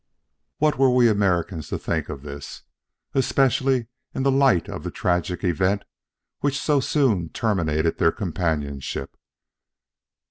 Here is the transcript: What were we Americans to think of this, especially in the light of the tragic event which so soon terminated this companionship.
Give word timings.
What 0.57 0.79
were 0.79 0.89
we 0.89 1.07
Americans 1.07 1.67
to 1.67 1.77
think 1.77 2.09
of 2.09 2.23
this, 2.23 2.63
especially 3.13 3.85
in 4.15 4.23
the 4.23 4.31
light 4.31 4.67
of 4.67 4.81
the 4.81 4.89
tragic 4.89 5.43
event 5.43 5.83
which 6.39 6.57
so 6.59 6.79
soon 6.79 7.29
terminated 7.29 7.99
this 7.99 8.15
companionship. 8.15 9.15